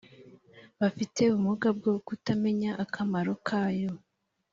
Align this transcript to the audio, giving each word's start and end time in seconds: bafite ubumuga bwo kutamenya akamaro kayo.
bafite 0.79 1.17
ubumuga 1.25 1.67
bwo 1.77 1.93
kutamenya 2.07 2.71
akamaro 2.83 3.33
kayo. 3.47 3.91